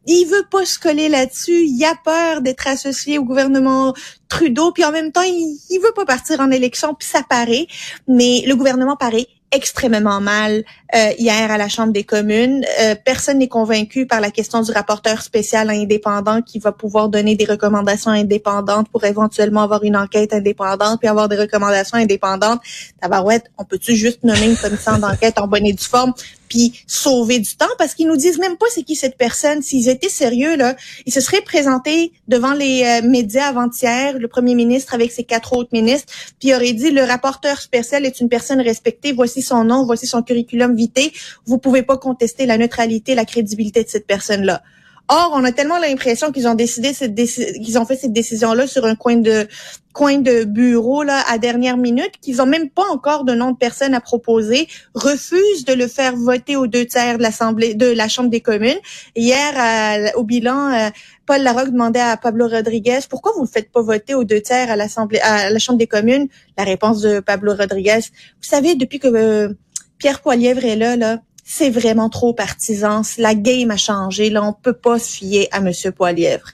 il 0.06 0.25
veut 0.25 0.46
pas 0.51 0.65
se 0.65 0.77
coller 0.77 1.10
là-dessus. 1.10 1.65
Il 1.65 1.84
a 1.84 1.96
peur 2.06 2.42
d'être 2.42 2.68
associé 2.68 3.18
au 3.18 3.24
gouvernement 3.24 3.96
Trudeau. 4.30 4.72
Puis 4.72 4.86
en 4.86 4.92
même 4.92 5.12
temps, 5.12 5.24
il, 5.24 5.58
il 5.72 5.80
veut 5.80 5.94
pas 5.96 6.06
partir 6.06 6.39
en 6.42 6.51
élection. 6.51 6.94
Puis 6.94 7.08
ça 7.08 7.24
paraît. 7.27 7.65
Mais 8.08 8.44
le 8.46 8.56
gouvernement 8.56 8.96
paraît 8.96 9.27
extrêmement 9.53 10.19
mal 10.19 10.63
euh, 10.95 11.12
hier 11.17 11.51
à 11.51 11.57
la 11.57 11.69
Chambre 11.69 11.93
des 11.93 12.03
communes. 12.03 12.65
Euh, 12.81 12.95
personne 13.03 13.38
n'est 13.38 13.48
convaincu 13.48 14.05
par 14.05 14.19
la 14.19 14.31
question 14.31 14.62
du 14.62 14.72
rapporteur 14.72 15.22
spécial 15.22 15.69
indépendant 15.69 16.41
qui 16.41 16.60
va 16.60 16.72
pouvoir 16.72 17.10
donner 17.10 17.36
des 17.36 17.45
recommandations 17.45 18.12
indépendantes 18.12 18.89
pour 18.89 19.03
éventuellement 19.05 19.62
avoir 19.62 19.83
une 19.83 19.95
enquête 19.95 20.33
indépendante 20.33 21.00
puis 21.00 21.07
avoir 21.07 21.29
des 21.29 21.38
recommandations 21.38 21.98
indépendantes. 21.98 22.62
Tabarouette, 23.01 23.45
on 23.57 23.63
peut-tu 23.63 23.95
juste 23.95 24.24
nommer 24.24 24.48
une 24.48 24.57
commission 24.57 24.98
d'enquête 24.98 25.39
en 25.39 25.48
bonne 25.48 25.65
et 25.65 25.74
due 25.74 25.83
forme? 25.83 26.13
Puis 26.50 26.84
sauver 26.88 27.40
du 27.40 27.56
temps 27.56 27.66
parce 27.78 27.94
qu'ils 27.94 28.08
nous 28.08 28.18
disent 28.18 28.40
même 28.40 28.58
pas 28.58 28.66
c'est 28.74 28.84
qui 28.84 28.96
cette 28.96 29.18
personne. 29.18 29.62
S'ils 29.62 29.90
étaient 29.90 30.10
sérieux 30.10 30.56
là, 30.56 30.76
ils 31.06 31.14
se 31.14 31.22
seraient 31.22 31.42
présentés 31.42 32.12
devant 32.28 32.54
les 32.54 32.84
euh, 32.84 33.08
médias 33.08 33.48
avant-hier, 33.48 34.18
le 34.18 34.28
premier 34.28 34.56
ministre 34.56 34.94
avec 34.94 35.12
ses 35.12 35.24
quatre 35.24 35.54
autres 35.54 35.70
ministres, 35.74 36.12
puis 36.40 36.54
aurait 36.54 36.74
dit 36.74 36.92
le 36.92 37.04
rapporteur 37.04 37.62
spécial 37.62 38.06
est 38.06 38.20
une 38.20 38.30
personne 38.30 38.62
respectée, 38.62 39.12
voici 39.12 39.42
son 39.42 39.64
nom, 39.64 39.86
voici 39.86 40.08
son 40.08 40.22
curriculum 40.22 40.76
vitae. 40.76 41.12
Vous 41.46 41.58
pouvez 41.58 41.84
pas 41.84 41.98
contester 41.98 42.46
la 42.46 42.58
neutralité, 42.58 43.16
la 43.16 43.26
crédibilité 43.26 43.84
de 43.84 43.90
cette 43.90 44.08
personne-là. 44.08 44.64
Or, 45.10 45.31
on 45.33 45.43
a 45.43 45.51
tellement 45.51 45.79
l'impression 45.79 46.31
qu'ils 46.31 46.48
ont 46.48 46.53
décidé 46.53 46.93
cette 46.93 47.13
qu'ils 47.13 47.77
ont 47.77 47.86
fait 47.86 47.98
cette 47.98 48.13
décision-là 48.13 48.67
sur 48.67 48.86
un 48.86 48.95
coin 48.95 49.17
de 49.17 49.48
coin 49.91 50.17
de 50.17 50.45
bureau 50.45 51.03
là 51.03 51.22
à 51.29 51.38
dernière 51.38 51.77
minute, 51.77 52.13
qu'ils 52.22 52.41
ont 52.41 52.45
même 52.45 52.69
pas 52.69 52.86
encore 52.89 53.25
de 53.25 53.33
nom 53.33 53.51
de 53.51 53.57
personne 53.57 53.93
à 53.93 54.00
proposer, 54.00 54.67
refusent 54.95 55.65
de 55.65 55.74
le 55.74 55.88
faire 55.88 56.15
voter 56.15 56.55
aux 56.55 56.67
deux 56.67 56.86
tiers 56.86 57.17
de 57.17 57.22
l'Assemblée 57.22 57.75
de 57.75 57.88
la 57.88 58.07
Chambre 58.07 58.29
des 58.29 58.39
communes. 58.39 58.79
Hier, 59.15 60.13
au 60.15 60.24
bilan, 60.24 60.74
euh, 60.74 60.89
Paul 61.25 61.41
Larocque 61.41 61.72
demandait 61.72 62.00
à 62.00 62.15
Pablo 62.15 62.48
Rodriguez 62.48 63.00
pourquoi 63.10 63.33
vous 63.36 63.43
ne 63.43 63.48
faites 63.48 63.72
pas 63.72 63.81
voter 63.81 64.15
aux 64.15 64.24
deux 64.24 64.41
tiers 64.41 64.72
à 64.72 64.77
l'Assemblée 64.77 65.19
à 65.19 65.50
la 65.50 65.60
Chambre 65.60 65.77
des 65.79 65.88
communes. 65.88 66.27
La 66.57 66.63
réponse 66.63 67.01
de 67.01 67.19
Pablo 67.19 67.53
Rodriguez, 67.55 68.00
vous 68.01 68.50
savez, 68.50 68.75
depuis 68.75 69.00
que 69.00 69.07
euh, 69.07 69.53
Pierre 69.98 70.22
Poilièvre 70.22 70.63
est 70.65 70.75
là, 70.75 70.95
là, 70.95 71.19
c'est 71.44 71.70
vraiment 71.70 72.10
trop 72.10 72.34
partisan. 72.34 73.02
La 73.18 73.36
game 73.36 73.72
a 73.72 73.78
changé. 73.78 74.30
Là, 74.30 74.44
on 74.44 74.54
peut 74.54 74.74
pas 74.74 74.98
se 74.98 75.18
fier 75.18 75.48
à 75.52 75.60
Monsieur 75.60 75.92
Poilièvre. 75.92 76.52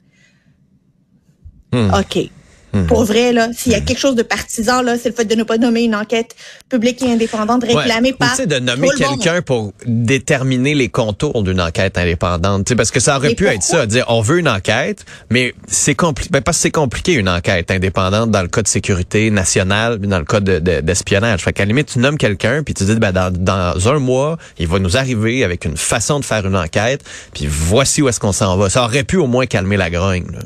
Hmm. 1.71 1.91
OK. 1.93 2.31
Hmm. 2.73 2.85
Pour 2.85 3.03
vrai, 3.03 3.33
là, 3.33 3.49
s'il 3.53 3.71
y 3.71 3.75
a 3.75 3.81
quelque 3.81 3.97
chose 3.97 4.15
de 4.15 4.23
partisan, 4.23 4.81
là, 4.81 4.97
c'est 5.01 5.09
le 5.09 5.15
fait 5.15 5.25
de 5.25 5.35
ne 5.35 5.43
pas 5.43 5.57
nommer 5.57 5.83
une 5.83 5.95
enquête 5.95 6.35
publique 6.69 7.01
et 7.01 7.11
indépendante 7.11 7.63
réclamée 7.63 8.13
par. 8.13 8.35
Tu 8.35 8.45
de 8.45 8.59
nommer 8.59 8.89
quelqu'un 8.97 9.41
pour 9.41 9.73
déterminer 9.85 10.75
les 10.75 10.89
contours 10.89 11.43
d'une 11.43 11.61
enquête 11.61 11.97
indépendante. 11.97 12.73
parce 12.75 12.91
que 12.91 12.99
ça 12.99 13.17
aurait 13.17 13.33
pu 13.33 13.47
être 13.47 13.63
ça, 13.63 13.85
dire 13.85 14.05
on 14.07 14.21
veut 14.21 14.39
une 14.39 14.49
enquête, 14.49 15.05
mais 15.29 15.53
c'est 15.67 15.95
compliqué. 15.95 16.29
Ben, 16.31 16.41
parce 16.41 16.57
que 16.57 16.61
c'est 16.63 16.71
compliqué 16.71 17.13
une 17.13 17.29
enquête 17.29 17.71
indépendante 17.71 18.29
dans 18.31 18.41
le 18.41 18.47
cas 18.47 18.61
de 18.61 18.67
sécurité 18.67 19.31
nationale, 19.31 19.97
dans 19.99 20.19
le 20.19 20.25
cas 20.25 20.39
d'espionnage. 20.39 21.39
De, 21.39 21.43
fait 21.43 21.53
qu'à 21.53 21.63
la 21.63 21.67
limite, 21.67 21.93
tu 21.93 21.99
nommes 21.99 22.17
quelqu'un, 22.17 22.63
puis 22.63 22.73
tu 22.73 22.83
dis 22.85 22.95
ben, 22.95 23.11
dans, 23.11 23.33
dans 23.33 23.89
un 23.89 23.99
mois, 23.99 24.37
il 24.59 24.67
va 24.67 24.79
nous 24.79 24.97
arriver 24.97 25.43
avec 25.43 25.65
une 25.65 25.77
façon 25.77 26.19
de 26.19 26.25
faire 26.25 26.45
une 26.45 26.55
enquête, 26.55 27.03
puis 27.33 27.47
voici 27.47 28.01
où 28.01 28.09
est-ce 28.09 28.19
qu'on 28.19 28.31
s'en 28.31 28.57
va. 28.57 28.69
Ça 28.69 28.83
aurait 28.83 29.03
pu 29.03 29.17
au 29.17 29.27
moins 29.27 29.45
calmer 29.47 29.77
la 29.77 29.89
grogne. 29.89 30.27
Là. 30.31 30.39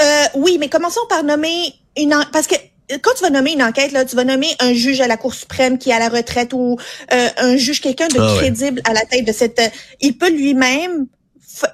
Euh, 0.00 0.24
oui, 0.34 0.56
mais 0.58 0.68
commençons 0.68 1.00
par 1.08 1.24
nommer 1.24 1.74
une 1.96 2.14
parce 2.32 2.46
que 2.46 2.54
quand 3.02 3.12
tu 3.16 3.22
vas 3.22 3.30
nommer 3.30 3.52
une 3.52 3.62
enquête, 3.62 3.92
là, 3.92 4.04
tu 4.04 4.14
vas 4.14 4.24
nommer 4.24 4.48
un 4.60 4.72
juge 4.72 5.00
à 5.00 5.08
la 5.08 5.16
Cour 5.16 5.34
suprême 5.34 5.78
qui 5.78 5.90
est 5.90 5.94
à 5.94 5.98
la 5.98 6.08
retraite 6.08 6.52
ou 6.52 6.78
euh, 7.12 7.28
un 7.38 7.56
juge, 7.56 7.80
quelqu'un 7.80 8.08
de 8.08 8.20
ah 8.20 8.34
crédible 8.36 8.80
à 8.84 8.92
la 8.92 9.00
tête 9.00 9.26
de 9.26 9.32
cette. 9.32 9.58
Euh, 9.58 9.68
il 10.00 10.16
peut 10.16 10.30
lui-même 10.30 11.06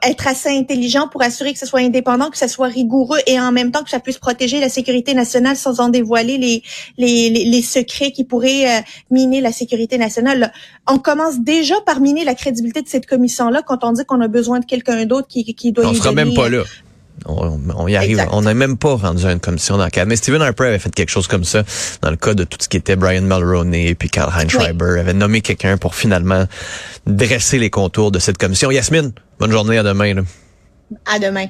être 0.05 0.29
assez 0.29 0.49
intelligent 0.49 1.09
pour 1.09 1.23
assurer 1.23 1.53
que 1.53 1.59
ce 1.59 1.67
soit 1.67 1.81
indépendant, 1.81 2.31
que 2.31 2.39
ce 2.39 2.47
soit 2.47 2.69
rigoureux 2.69 3.19
et 3.27 3.41
en 3.41 3.51
même 3.51 3.73
temps 3.73 3.83
que 3.83 3.91
ça 3.91 3.99
puisse 3.99 4.19
protéger 4.19 4.61
la 4.61 4.69
sécurité 4.69 5.13
nationale 5.13 5.57
sans 5.57 5.81
en 5.81 5.89
dévoiler 5.89 6.39
les 6.39 6.63
les, 6.99 7.29
les, 7.31 7.63
secrets 7.63 8.13
qui 8.13 8.23
pourraient 8.23 8.85
miner 9.11 9.41
la 9.41 9.51
sécurité 9.51 9.99
nationale. 9.99 10.53
On 10.87 11.01
commence 11.01 11.41
déjà 11.41 11.81
par 11.81 11.99
miner 12.01 12.23
la 12.25 12.37
crédibilité 12.37 12.81
de 12.83 12.89
cette 12.89 13.07
commission-là 13.07 13.63
quand 13.67 13.83
on 13.83 13.91
dit 13.91 14.05
qu'on 14.05 14.21
a 14.21 14.29
besoin 14.29 14.61
de 14.61 14.67
quelqu'un 14.67 15.05
d'autre 15.05 15.27
qui, 15.27 15.53
qui 15.53 15.73
doit. 15.73 15.85
On 15.85 15.95
sera 15.95 16.13
même 16.13 16.33
pas 16.33 16.49
là. 16.49 16.63
On, 17.27 17.89
y 17.89 17.97
arrive. 17.97 18.25
On 18.33 18.43
n'a 18.43 18.55
même 18.55 18.77
pas 18.77 18.97
rendu 18.97 19.25
à 19.25 19.33
une 19.33 19.41
commission 19.41 19.79
d'enquête. 19.79 20.07
Mais 20.07 20.17
Stephen 20.17 20.43
Harper 20.43 20.67
avait 20.67 20.79
fait 20.79 20.93
quelque 20.95 21.11
chose 21.11 21.29
comme 21.29 21.45
ça 21.45 21.63
dans 22.01 22.11
le 22.11 22.17
cas 22.17 22.35
de 22.35 22.45
tout 22.45 22.59
ce 22.61 22.69
qui 22.69 22.77
était 22.77 22.97
Brian 22.97 23.23
Mulroney 23.23 23.89
et 23.89 23.95
puis 23.95 24.11
Karl 24.11 24.33
Heinz 24.37 24.51
Schreiber. 24.51 24.99
Avait 24.99 25.13
nommé 25.13 25.41
quelqu'un 25.41 25.77
pour 25.77 25.95
finalement 25.95 26.47
dresser 27.07 27.59
les 27.59 27.71
contours 27.71 28.11
de 28.11 28.19
cette 28.19 28.39
commission. 28.39 28.71
Yasmine, 28.71 29.13
bonne 29.39 29.53
journée. 29.53 29.79
À 29.79 29.83
demain. 29.83 30.25
À 31.07 31.19
demain. 31.19 31.47